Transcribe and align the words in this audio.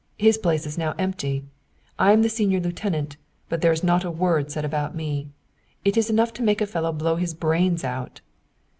His 0.17 0.39
place 0.39 0.65
is 0.65 0.79
now 0.79 0.95
empty. 0.97 1.43
I 1.99 2.11
am 2.11 2.23
the 2.23 2.27
senior 2.29 2.59
lieutenant, 2.59 3.17
but 3.49 3.61
there's 3.61 3.83
not 3.83 4.03
a 4.03 4.09
word 4.09 4.49
said 4.49 4.65
about 4.65 4.95
me. 4.95 5.27
It 5.85 5.95
is 5.95 6.09
enough 6.09 6.33
to 6.33 6.41
make 6.43 6.59
a 6.59 6.65
fellow 6.65 6.91
blow 6.91 7.17
his 7.17 7.35
brains 7.35 7.83
out!" 7.83 8.19